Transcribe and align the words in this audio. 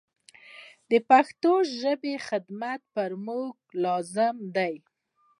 د 0.89 0.91
پښتو 1.09 1.51
ژبي 1.79 2.15
خدمت 2.27 2.81
پر 2.93 3.11
موږ 3.25 3.53
لازم 3.83 4.35
دی. 4.55 4.73